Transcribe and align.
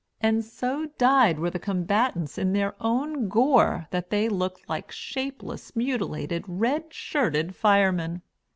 And 0.19 0.43
so 0.43 0.87
dyed 0.97 1.37
were 1.37 1.51
the 1.51 1.59
combatants 1.59 2.39
in 2.39 2.53
their 2.53 2.73
own 2.79 3.29
gore 3.29 3.85
that 3.91 4.09
they 4.09 4.29
looked 4.29 4.67
like 4.67 4.91
shapeless, 4.91 5.75
mutilated, 5.75 6.43
red 6.47 6.91
shirted 6.91 7.55
firemen. 7.55 8.23